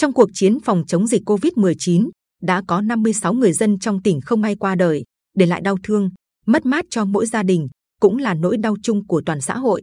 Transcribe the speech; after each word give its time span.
Trong 0.00 0.12
cuộc 0.12 0.30
chiến 0.32 0.58
phòng 0.64 0.82
chống 0.86 1.06
dịch 1.06 1.22
Covid-19, 1.26 2.10
đã 2.42 2.62
có 2.68 2.80
56 2.80 3.32
người 3.32 3.52
dân 3.52 3.78
trong 3.78 4.02
tỉnh 4.02 4.20
không 4.20 4.40
may 4.40 4.56
qua 4.56 4.74
đời, 4.74 5.04
để 5.34 5.46
lại 5.46 5.60
đau 5.60 5.76
thương, 5.82 6.10
mất 6.46 6.66
mát 6.66 6.84
cho 6.90 7.04
mỗi 7.04 7.26
gia 7.26 7.42
đình, 7.42 7.68
cũng 8.00 8.18
là 8.18 8.34
nỗi 8.34 8.56
đau 8.56 8.76
chung 8.82 9.06
của 9.06 9.22
toàn 9.26 9.40
xã 9.40 9.58
hội. 9.58 9.82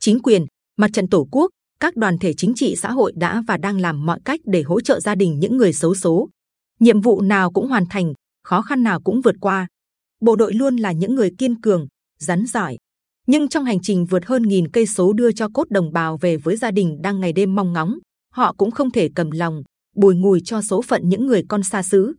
Chính 0.00 0.18
quyền, 0.18 0.46
mặt 0.76 0.90
trận 0.92 1.08
tổ 1.08 1.28
quốc, 1.30 1.50
các 1.80 1.96
đoàn 1.96 2.18
thể 2.18 2.32
chính 2.36 2.52
trị 2.54 2.76
xã 2.76 2.90
hội 2.90 3.12
đã 3.16 3.42
và 3.48 3.56
đang 3.56 3.80
làm 3.80 4.06
mọi 4.06 4.20
cách 4.24 4.40
để 4.44 4.62
hỗ 4.62 4.80
trợ 4.80 5.00
gia 5.00 5.14
đình 5.14 5.38
những 5.40 5.56
người 5.56 5.72
xấu 5.72 5.94
số. 5.94 6.28
Nhiệm 6.80 7.00
vụ 7.00 7.20
nào 7.20 7.52
cũng 7.52 7.68
hoàn 7.68 7.84
thành, 7.90 8.12
khó 8.44 8.62
khăn 8.62 8.82
nào 8.82 9.00
cũng 9.00 9.20
vượt 9.20 9.36
qua. 9.40 9.66
Bộ 10.20 10.36
đội 10.36 10.54
luôn 10.54 10.76
là 10.76 10.92
những 10.92 11.14
người 11.14 11.30
kiên 11.38 11.60
cường, 11.60 11.86
rắn 12.18 12.46
giỏi. 12.46 12.78
Nhưng 13.26 13.48
trong 13.48 13.64
hành 13.64 13.78
trình 13.82 14.06
vượt 14.06 14.26
hơn 14.26 14.42
nghìn 14.42 14.68
cây 14.68 14.86
số 14.86 15.12
đưa 15.12 15.32
cho 15.32 15.48
cốt 15.54 15.70
đồng 15.70 15.92
bào 15.92 16.16
về 16.16 16.36
với 16.36 16.56
gia 16.56 16.70
đình 16.70 17.02
đang 17.02 17.20
ngày 17.20 17.32
đêm 17.32 17.54
mong 17.54 17.72
ngóng, 17.72 17.98
họ 18.36 18.52
cũng 18.52 18.70
không 18.70 18.90
thể 18.90 19.08
cầm 19.14 19.30
lòng, 19.30 19.62
bùi 19.96 20.14
ngùi 20.14 20.40
cho 20.44 20.62
số 20.62 20.82
phận 20.82 21.08
những 21.08 21.26
người 21.26 21.42
con 21.48 21.62
xa 21.62 21.82
xứ. 21.82 22.14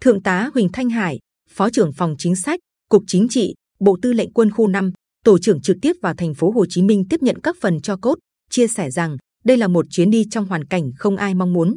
Thượng 0.00 0.22
tá 0.22 0.50
Huỳnh 0.54 0.68
Thanh 0.72 0.90
Hải, 0.90 1.18
Phó 1.50 1.70
trưởng 1.70 1.92
phòng 1.92 2.14
chính 2.18 2.36
sách, 2.36 2.60
Cục 2.88 3.02
Chính 3.06 3.28
trị, 3.28 3.54
Bộ 3.80 3.96
Tư 4.02 4.12
lệnh 4.12 4.32
Quân 4.32 4.50
khu 4.50 4.68
5, 4.68 4.92
tổ 5.24 5.38
trưởng 5.38 5.60
trực 5.60 5.76
tiếp 5.82 5.92
vào 6.02 6.14
thành 6.14 6.34
phố 6.34 6.50
Hồ 6.50 6.66
Chí 6.68 6.82
Minh 6.82 7.04
tiếp 7.10 7.22
nhận 7.22 7.40
các 7.40 7.56
phần 7.60 7.80
cho 7.80 7.96
cốt, 7.96 8.18
chia 8.50 8.66
sẻ 8.66 8.90
rằng 8.90 9.16
đây 9.44 9.56
là 9.56 9.68
một 9.68 9.86
chuyến 9.90 10.10
đi 10.10 10.24
trong 10.30 10.46
hoàn 10.46 10.64
cảnh 10.64 10.90
không 10.98 11.16
ai 11.16 11.34
mong 11.34 11.52
muốn. 11.52 11.76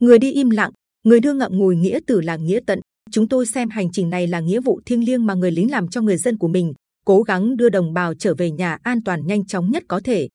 Người 0.00 0.18
đi 0.18 0.32
im 0.32 0.50
lặng, 0.50 0.70
người 1.04 1.20
đưa 1.20 1.32
ngậm 1.32 1.58
ngùi 1.58 1.76
nghĩa 1.76 2.00
tử 2.06 2.20
là 2.20 2.36
nghĩa 2.36 2.60
tận. 2.66 2.80
Chúng 3.10 3.28
tôi 3.28 3.46
xem 3.46 3.70
hành 3.70 3.92
trình 3.92 4.10
này 4.10 4.26
là 4.26 4.40
nghĩa 4.40 4.60
vụ 4.60 4.80
thiêng 4.86 5.04
liêng 5.04 5.26
mà 5.26 5.34
người 5.34 5.50
lính 5.50 5.70
làm 5.70 5.88
cho 5.88 6.00
người 6.00 6.16
dân 6.16 6.38
của 6.38 6.48
mình, 6.48 6.72
cố 7.04 7.22
gắng 7.22 7.56
đưa 7.56 7.68
đồng 7.68 7.92
bào 7.92 8.14
trở 8.14 8.34
về 8.34 8.50
nhà 8.50 8.78
an 8.82 9.02
toàn 9.04 9.26
nhanh 9.26 9.46
chóng 9.46 9.70
nhất 9.70 9.84
có 9.88 10.00
thể. 10.04 10.28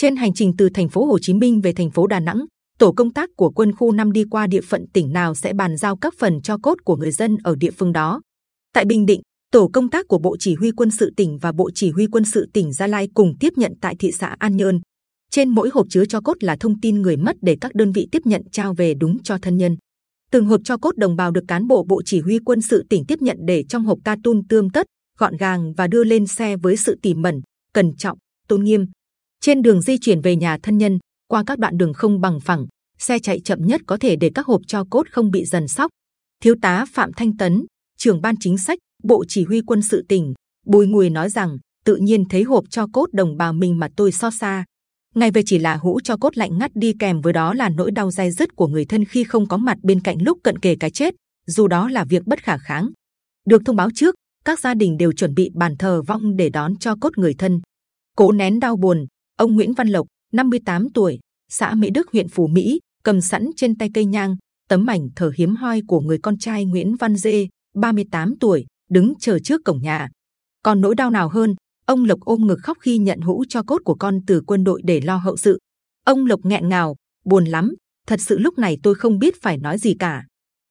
Trên 0.00 0.16
hành 0.16 0.34
trình 0.34 0.52
từ 0.58 0.68
thành 0.74 0.88
phố 0.88 1.04
Hồ 1.04 1.18
Chí 1.18 1.34
Minh 1.34 1.60
về 1.60 1.72
thành 1.72 1.90
phố 1.90 2.06
Đà 2.06 2.20
Nẵng, 2.20 2.44
tổ 2.78 2.92
công 2.92 3.12
tác 3.12 3.30
của 3.36 3.50
quân 3.50 3.72
khu 3.72 3.92
5 3.92 4.12
đi 4.12 4.24
qua 4.30 4.46
địa 4.46 4.60
phận 4.60 4.84
tỉnh 4.92 5.12
nào 5.12 5.34
sẽ 5.34 5.52
bàn 5.52 5.76
giao 5.76 5.96
các 5.96 6.14
phần 6.18 6.42
cho 6.42 6.58
cốt 6.62 6.74
của 6.84 6.96
người 6.96 7.10
dân 7.10 7.36
ở 7.44 7.56
địa 7.56 7.70
phương 7.70 7.92
đó. 7.92 8.20
Tại 8.74 8.84
Bình 8.84 9.06
Định, 9.06 9.20
tổ 9.52 9.70
công 9.72 9.90
tác 9.90 10.08
của 10.08 10.18
Bộ 10.18 10.36
Chỉ 10.38 10.54
huy 10.54 10.70
Quân 10.70 10.90
sự 10.90 11.12
tỉnh 11.16 11.38
và 11.38 11.52
Bộ 11.52 11.70
Chỉ 11.74 11.90
huy 11.90 12.06
Quân 12.06 12.24
sự 12.24 12.50
tỉnh 12.52 12.72
Gia 12.72 12.86
Lai 12.86 13.08
cùng 13.14 13.34
tiếp 13.40 13.52
nhận 13.56 13.72
tại 13.80 13.96
thị 13.98 14.12
xã 14.12 14.36
An 14.38 14.56
Nhơn. 14.56 14.80
Trên 15.30 15.48
mỗi 15.48 15.70
hộp 15.72 15.86
chứa 15.90 16.04
cho 16.04 16.20
cốt 16.20 16.44
là 16.44 16.56
thông 16.60 16.80
tin 16.80 17.02
người 17.02 17.16
mất 17.16 17.36
để 17.40 17.56
các 17.60 17.74
đơn 17.74 17.92
vị 17.92 18.08
tiếp 18.12 18.22
nhận 18.24 18.42
trao 18.52 18.74
về 18.74 18.94
đúng 18.94 19.22
cho 19.22 19.38
thân 19.42 19.56
nhân. 19.56 19.76
Từng 20.30 20.46
hộp 20.46 20.60
cho 20.64 20.76
cốt 20.76 20.96
đồng 20.96 21.16
bào 21.16 21.30
được 21.30 21.44
cán 21.48 21.66
bộ 21.66 21.84
Bộ 21.88 22.02
Chỉ 22.04 22.20
huy 22.20 22.38
Quân 22.38 22.60
sự 22.60 22.86
tỉnh 22.90 23.04
tiếp 23.08 23.22
nhận 23.22 23.38
để 23.46 23.64
trong 23.68 23.84
hộp 23.84 23.98
ca 24.04 24.16
tun 24.24 24.46
tươm 24.48 24.70
tất, 24.70 24.86
gọn 25.18 25.36
gàng 25.36 25.72
và 25.72 25.86
đưa 25.86 26.04
lên 26.04 26.26
xe 26.26 26.56
với 26.56 26.76
sự 26.76 26.96
tỉ 27.02 27.14
mẩn, 27.14 27.40
cẩn 27.72 27.96
trọng, 27.96 28.18
tôn 28.48 28.64
nghiêm. 28.64 28.86
Trên 29.40 29.62
đường 29.62 29.82
di 29.82 29.98
chuyển 29.98 30.20
về 30.20 30.36
nhà 30.36 30.58
thân 30.62 30.78
nhân, 30.78 30.98
qua 31.28 31.44
các 31.46 31.58
đoạn 31.58 31.76
đường 31.76 31.94
không 31.94 32.20
bằng 32.20 32.40
phẳng, 32.40 32.66
xe 32.98 33.18
chạy 33.18 33.40
chậm 33.40 33.66
nhất 33.66 33.80
có 33.86 33.96
thể 33.96 34.16
để 34.16 34.30
các 34.34 34.46
hộp 34.46 34.60
cho 34.66 34.84
cốt 34.90 35.06
không 35.10 35.30
bị 35.30 35.44
dần 35.44 35.68
sóc. 35.68 35.90
Thiếu 36.42 36.54
tá 36.62 36.84
Phạm 36.92 37.12
Thanh 37.12 37.36
Tấn, 37.36 37.64
trưởng 37.98 38.20
ban 38.20 38.34
chính 38.40 38.58
sách, 38.58 38.78
Bộ 39.04 39.24
Chỉ 39.28 39.44
huy 39.44 39.60
Quân 39.60 39.82
sự 39.82 40.04
tỉnh, 40.08 40.34
bùi 40.66 40.86
ngùi 40.86 41.10
nói 41.10 41.30
rằng 41.30 41.58
tự 41.84 41.96
nhiên 41.96 42.24
thấy 42.24 42.42
hộp 42.42 42.64
cho 42.70 42.86
cốt 42.92 43.06
đồng 43.12 43.36
bào 43.36 43.52
mình 43.52 43.78
mà 43.78 43.88
tôi 43.96 44.12
so 44.12 44.30
xa. 44.30 44.64
Ngày 45.14 45.30
về 45.30 45.42
chỉ 45.46 45.58
là 45.58 45.76
hũ 45.76 46.00
cho 46.04 46.16
cốt 46.16 46.36
lạnh 46.36 46.58
ngắt 46.58 46.70
đi 46.74 46.94
kèm 46.98 47.20
với 47.20 47.32
đó 47.32 47.54
là 47.54 47.68
nỗi 47.68 47.90
đau 47.90 48.10
dai 48.10 48.30
dứt 48.30 48.56
của 48.56 48.66
người 48.66 48.84
thân 48.84 49.04
khi 49.04 49.24
không 49.24 49.48
có 49.48 49.56
mặt 49.56 49.78
bên 49.82 50.00
cạnh 50.00 50.22
lúc 50.22 50.38
cận 50.44 50.58
kề 50.58 50.76
cái 50.80 50.90
chết, 50.90 51.14
dù 51.46 51.68
đó 51.68 51.88
là 51.88 52.04
việc 52.04 52.26
bất 52.26 52.42
khả 52.42 52.58
kháng. 52.58 52.90
Được 53.46 53.62
thông 53.66 53.76
báo 53.76 53.88
trước, 53.94 54.14
các 54.44 54.60
gia 54.60 54.74
đình 54.74 54.96
đều 54.96 55.12
chuẩn 55.12 55.34
bị 55.34 55.50
bàn 55.54 55.76
thờ 55.76 56.02
vong 56.02 56.36
để 56.36 56.50
đón 56.50 56.76
cho 56.76 56.94
cốt 57.00 57.18
người 57.18 57.34
thân. 57.34 57.60
Cố 58.16 58.32
nén 58.32 58.60
đau 58.60 58.76
buồn, 58.76 59.06
ông 59.38 59.54
Nguyễn 59.54 59.72
Văn 59.72 59.88
Lộc, 59.88 60.06
58 60.32 60.90
tuổi, 60.94 61.18
xã 61.50 61.74
Mỹ 61.74 61.90
Đức, 61.90 62.08
huyện 62.12 62.28
Phú 62.28 62.46
Mỹ, 62.46 62.80
cầm 63.02 63.20
sẵn 63.20 63.50
trên 63.56 63.78
tay 63.78 63.90
cây 63.94 64.04
nhang, 64.04 64.36
tấm 64.68 64.86
ảnh 64.86 65.08
thờ 65.16 65.32
hiếm 65.36 65.56
hoi 65.56 65.82
của 65.88 66.00
người 66.00 66.18
con 66.22 66.38
trai 66.38 66.64
Nguyễn 66.64 66.96
Văn 66.96 67.16
Dê, 67.16 67.48
38 67.74 68.34
tuổi, 68.40 68.66
đứng 68.90 69.12
chờ 69.20 69.38
trước 69.38 69.60
cổng 69.64 69.82
nhà. 69.82 70.08
Còn 70.62 70.80
nỗi 70.80 70.94
đau 70.94 71.10
nào 71.10 71.28
hơn, 71.28 71.54
ông 71.86 72.04
Lộc 72.04 72.20
ôm 72.20 72.46
ngực 72.46 72.58
khóc 72.62 72.78
khi 72.80 72.98
nhận 72.98 73.20
hũ 73.20 73.44
cho 73.48 73.62
cốt 73.62 73.82
của 73.84 73.94
con 73.94 74.20
từ 74.26 74.42
quân 74.46 74.64
đội 74.64 74.82
để 74.84 75.00
lo 75.00 75.16
hậu 75.16 75.36
sự. 75.36 75.58
Ông 76.04 76.26
Lộc 76.26 76.40
nghẹn 76.44 76.68
ngào, 76.68 76.96
buồn 77.24 77.44
lắm. 77.44 77.74
Thật 78.06 78.20
sự 78.20 78.38
lúc 78.38 78.58
này 78.58 78.78
tôi 78.82 78.94
không 78.94 79.18
biết 79.18 79.42
phải 79.42 79.58
nói 79.58 79.78
gì 79.78 79.94
cả. 79.98 80.24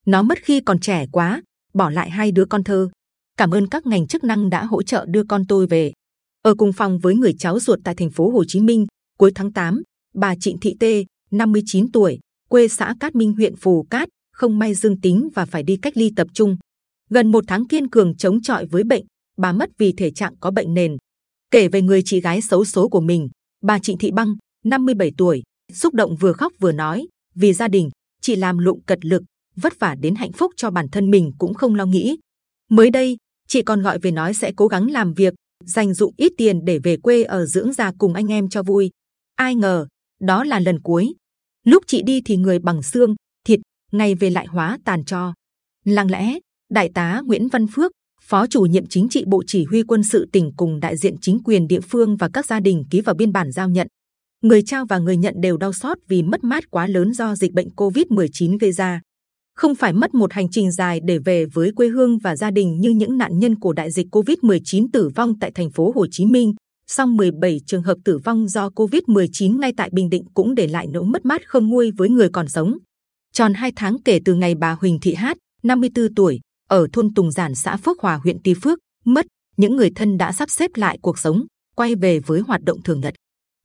Nó 0.05 0.21
mất 0.21 0.37
khi 0.43 0.61
còn 0.61 0.79
trẻ 0.79 1.05
quá, 1.11 1.41
bỏ 1.73 1.89
lại 1.89 2.09
hai 2.09 2.31
đứa 2.31 2.45
con 2.45 2.63
thơ. 2.63 2.89
Cảm 3.37 3.51
ơn 3.51 3.67
các 3.67 3.85
ngành 3.85 4.07
chức 4.07 4.23
năng 4.23 4.49
đã 4.49 4.65
hỗ 4.65 4.83
trợ 4.83 5.05
đưa 5.05 5.23
con 5.23 5.45
tôi 5.47 5.67
về. 5.67 5.91
Ở 6.47 6.55
cùng 6.55 6.73
phòng 6.73 6.99
với 6.99 7.15
người 7.15 7.33
cháu 7.39 7.59
ruột 7.59 7.79
tại 7.83 7.95
thành 7.95 8.09
phố 8.09 8.29
Hồ 8.29 8.43
Chí 8.47 8.61
Minh, 8.61 8.85
cuối 9.17 9.31
tháng 9.35 9.53
8, 9.53 9.81
bà 10.15 10.35
Trịnh 10.35 10.57
Thị 10.57 10.75
Tê, 10.79 11.03
59 11.31 11.91
tuổi, 11.91 12.19
quê 12.49 12.67
xã 12.67 12.95
Cát 12.99 13.15
Minh 13.15 13.33
huyện 13.33 13.55
Phù 13.55 13.87
Cát, 13.89 14.09
không 14.33 14.59
may 14.59 14.73
dương 14.73 15.01
tính 15.01 15.29
và 15.35 15.45
phải 15.45 15.63
đi 15.63 15.77
cách 15.81 15.97
ly 15.97 16.11
tập 16.15 16.27
trung. 16.33 16.57
Gần 17.09 17.31
một 17.31 17.43
tháng 17.47 17.67
kiên 17.67 17.89
cường 17.89 18.15
chống 18.15 18.41
chọi 18.41 18.65
với 18.65 18.83
bệnh, 18.83 19.05
bà 19.37 19.51
mất 19.51 19.69
vì 19.77 19.93
thể 19.97 20.11
trạng 20.11 20.35
có 20.39 20.51
bệnh 20.51 20.73
nền. 20.73 20.97
Kể 21.51 21.67
về 21.67 21.81
người 21.81 22.01
chị 22.05 22.21
gái 22.21 22.41
xấu 22.41 22.65
số 22.65 22.89
của 22.89 23.01
mình, 23.01 23.29
bà 23.63 23.79
Trịnh 23.79 23.97
Thị 23.97 24.11
Băng, 24.11 24.35
57 24.65 25.11
tuổi, 25.17 25.43
xúc 25.73 25.93
động 25.93 26.15
vừa 26.15 26.33
khóc 26.33 26.53
vừa 26.59 26.71
nói, 26.71 27.07
vì 27.35 27.53
gia 27.53 27.67
đình, 27.67 27.89
chị 28.21 28.35
làm 28.35 28.57
lụng 28.57 28.81
cật 28.83 29.05
lực, 29.05 29.23
vất 29.55 29.79
vả 29.79 29.95
đến 29.99 30.15
hạnh 30.15 30.31
phúc 30.31 30.51
cho 30.55 30.71
bản 30.71 30.87
thân 30.91 31.11
mình 31.11 31.31
cũng 31.37 31.53
không 31.53 31.75
lo 31.75 31.85
nghĩ. 31.85 32.17
Mới 32.69 32.89
đây, 32.89 33.17
chị 33.47 33.61
còn 33.61 33.81
gọi 33.81 33.99
về 33.99 34.11
nói 34.11 34.33
sẽ 34.33 34.51
cố 34.55 34.67
gắng 34.67 34.91
làm 34.91 35.13
việc, 35.13 35.33
dành 35.65 35.93
dụng 35.93 36.13
ít 36.17 36.33
tiền 36.37 36.65
để 36.65 36.79
về 36.79 36.97
quê 36.97 37.23
ở 37.23 37.45
dưỡng 37.45 37.73
già 37.73 37.91
cùng 37.97 38.13
anh 38.13 38.27
em 38.27 38.49
cho 38.49 38.63
vui. 38.63 38.89
Ai 39.35 39.55
ngờ, 39.55 39.87
đó 40.19 40.43
là 40.43 40.59
lần 40.59 40.79
cuối. 40.79 41.13
Lúc 41.65 41.83
chị 41.87 42.01
đi 42.05 42.21
thì 42.25 42.37
người 42.37 42.59
bằng 42.59 42.83
xương, 42.83 43.15
thịt, 43.45 43.59
ngày 43.91 44.15
về 44.15 44.29
lại 44.29 44.45
hóa 44.45 44.77
tàn 44.85 45.05
cho. 45.05 45.33
Lặng 45.85 46.11
lẽ, 46.11 46.39
đại 46.69 46.89
tá 46.93 47.21
Nguyễn 47.25 47.47
Văn 47.47 47.67
Phước, 47.67 47.91
phó 48.21 48.47
chủ 48.47 48.61
nhiệm 48.61 48.87
chính 48.87 49.09
trị 49.09 49.23
bộ 49.27 49.43
chỉ 49.47 49.65
huy 49.65 49.83
quân 49.83 50.03
sự 50.03 50.25
tỉnh 50.31 50.51
cùng 50.57 50.79
đại 50.79 50.97
diện 50.97 51.15
chính 51.21 51.39
quyền 51.43 51.67
địa 51.67 51.81
phương 51.81 52.17
và 52.17 52.29
các 52.33 52.45
gia 52.45 52.59
đình 52.59 52.83
ký 52.89 53.01
vào 53.01 53.15
biên 53.15 53.31
bản 53.31 53.51
giao 53.51 53.69
nhận. 53.69 53.87
Người 54.43 54.61
trao 54.61 54.85
và 54.85 54.97
người 54.97 55.17
nhận 55.17 55.35
đều 55.41 55.57
đau 55.57 55.73
xót 55.73 55.97
vì 56.07 56.23
mất 56.23 56.43
mát 56.43 56.71
quá 56.71 56.87
lớn 56.87 57.13
do 57.13 57.35
dịch 57.35 57.53
bệnh 57.53 57.67
Covid-19 57.75 58.57
gây 58.59 58.71
ra. 58.71 59.01
Không 59.57 59.75
phải 59.75 59.93
mất 59.93 60.13
một 60.13 60.33
hành 60.33 60.49
trình 60.49 60.71
dài 60.71 60.99
để 61.03 61.19
về 61.19 61.45
với 61.45 61.71
quê 61.75 61.87
hương 61.87 62.17
và 62.17 62.35
gia 62.35 62.51
đình 62.51 62.79
như 62.81 62.89
những 62.89 63.17
nạn 63.17 63.39
nhân 63.39 63.59
của 63.59 63.73
đại 63.73 63.91
dịch 63.91 64.07
Covid-19 64.11 64.87
tử 64.93 65.09
vong 65.15 65.39
tại 65.39 65.51
thành 65.55 65.71
phố 65.71 65.91
Hồ 65.95 66.05
Chí 66.11 66.25
Minh. 66.25 66.53
Song 66.87 67.17
17 67.17 67.61
trường 67.65 67.83
hợp 67.83 67.97
tử 68.05 68.17
vong 68.17 68.47
do 68.47 68.69
Covid-19 68.69 69.59
ngay 69.59 69.73
tại 69.77 69.89
Bình 69.93 70.09
Định 70.09 70.23
cũng 70.33 70.55
để 70.55 70.67
lại 70.67 70.87
nỗi 70.87 71.03
mất 71.05 71.25
mát 71.25 71.41
không 71.47 71.67
nguôi 71.69 71.91
với 71.97 72.09
người 72.09 72.29
còn 72.29 72.47
sống. 72.47 72.77
Tròn 73.33 73.53
2 73.53 73.71
tháng 73.75 73.97
kể 74.05 74.19
từ 74.25 74.33
ngày 74.33 74.55
bà 74.55 74.77
Huỳnh 74.81 74.99
Thị 74.99 75.13
Hát, 75.13 75.37
54 75.63 76.15
tuổi, 76.15 76.39
ở 76.69 76.87
thôn 76.93 77.13
Tùng 77.13 77.31
Giản 77.31 77.55
xã 77.55 77.77
Phước 77.77 77.99
Hòa 77.99 78.15
huyện 78.23 78.37
Tuy 78.43 78.53
Phước 78.53 78.79
mất, 79.05 79.25
những 79.57 79.75
người 79.75 79.91
thân 79.95 80.17
đã 80.17 80.31
sắp 80.31 80.49
xếp 80.49 80.71
lại 80.75 80.97
cuộc 81.01 81.19
sống, 81.19 81.45
quay 81.75 81.95
về 81.95 82.19
với 82.19 82.39
hoạt 82.39 82.61
động 82.63 82.81
thường 82.83 82.99
nhật. 82.99 83.13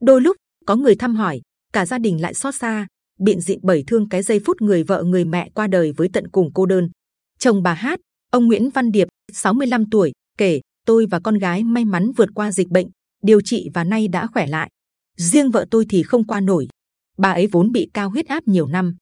Đôi 0.03 0.21
lúc 0.21 0.37
có 0.67 0.77
người 0.77 0.95
thăm 0.95 1.15
hỏi, 1.15 1.41
cả 1.73 1.87
gia 1.87 1.99
đình 1.99 2.21
lại 2.21 2.35
xót 2.35 2.55
xa, 2.55 2.87
biện 3.21 3.41
diện 3.41 3.59
bởi 3.63 3.85
thương 3.87 4.09
cái 4.09 4.23
giây 4.23 4.41
phút 4.47 4.63
người 4.63 4.83
vợ 4.83 5.03
người 5.03 5.25
mẹ 5.25 5.51
qua 5.55 5.67
đời 5.67 5.93
với 5.93 6.09
tận 6.13 6.29
cùng 6.29 6.51
cô 6.55 6.67
đơn. 6.67 6.91
Chồng 7.39 7.63
bà 7.63 7.75
Hát, 7.75 8.01
ông 8.31 8.47
Nguyễn 8.47 8.71
Văn 8.71 8.93
Điệp, 8.93 9.09
65 9.33 9.91
tuổi, 9.91 10.13
kể 10.39 10.61
tôi 10.87 11.07
và 11.11 11.21
con 11.21 11.39
gái 11.39 11.65
may 11.65 11.85
mắn 11.85 12.13
vượt 12.17 12.29
qua 12.35 12.53
dịch 12.53 12.69
bệnh, 12.69 12.87
điều 13.23 13.41
trị 13.41 13.69
và 13.75 13.85
nay 13.85 14.09
đã 14.09 14.27
khỏe 14.27 14.47
lại. 14.47 14.71
Riêng 15.17 15.51
vợ 15.51 15.67
tôi 15.71 15.87
thì 15.89 16.03
không 16.03 16.27
qua 16.27 16.41
nổi. 16.41 16.69
Bà 17.19 17.33
ấy 17.33 17.47
vốn 17.47 17.73
bị 17.73 17.91
cao 17.95 18.11
huyết 18.11 18.27
áp 18.27 18.49
nhiều 18.49 18.67
năm. 18.67 18.97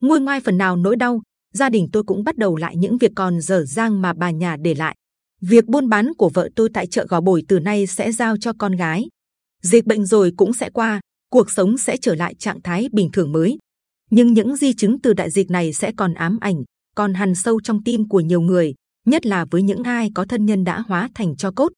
Nguôi 0.00 0.20
ngoai 0.20 0.40
phần 0.40 0.58
nào 0.58 0.76
nỗi 0.76 0.96
đau, 0.96 1.22
gia 1.54 1.68
đình 1.68 1.88
tôi 1.92 2.02
cũng 2.02 2.24
bắt 2.24 2.36
đầu 2.36 2.56
lại 2.56 2.76
những 2.76 2.98
việc 2.98 3.12
còn 3.16 3.40
dở 3.40 3.64
dang 3.64 4.02
mà 4.02 4.12
bà 4.12 4.30
nhà 4.30 4.56
để 4.56 4.74
lại. 4.74 4.96
Việc 5.40 5.66
buôn 5.66 5.88
bán 5.88 6.14
của 6.14 6.28
vợ 6.28 6.48
tôi 6.56 6.68
tại 6.74 6.86
chợ 6.86 7.06
Gò 7.08 7.20
Bồi 7.20 7.42
từ 7.48 7.58
nay 7.58 7.86
sẽ 7.86 8.12
giao 8.12 8.36
cho 8.36 8.52
con 8.58 8.72
gái. 8.72 9.08
Dịch 9.62 9.86
bệnh 9.86 10.06
rồi 10.06 10.32
cũng 10.36 10.52
sẽ 10.52 10.70
qua, 10.70 11.00
cuộc 11.32 11.50
sống 11.50 11.78
sẽ 11.78 11.96
trở 11.96 12.14
lại 12.14 12.34
trạng 12.34 12.62
thái 12.62 12.88
bình 12.92 13.08
thường 13.12 13.32
mới. 13.32 13.58
Nhưng 14.10 14.32
những 14.32 14.56
di 14.56 14.72
chứng 14.72 15.00
từ 15.00 15.12
đại 15.12 15.30
dịch 15.30 15.50
này 15.50 15.72
sẽ 15.72 15.92
còn 15.96 16.14
ám 16.14 16.38
ảnh, 16.40 16.62
còn 16.96 17.14
hằn 17.14 17.34
sâu 17.34 17.60
trong 17.60 17.82
tim 17.84 18.08
của 18.08 18.20
nhiều 18.20 18.40
người, 18.40 18.74
nhất 19.06 19.26
là 19.26 19.46
với 19.50 19.62
những 19.62 19.82
ai 19.82 20.10
có 20.14 20.24
thân 20.24 20.46
nhân 20.46 20.64
đã 20.64 20.80
hóa 20.80 21.08
thành 21.14 21.36
cho 21.36 21.50
cốt. 21.50 21.72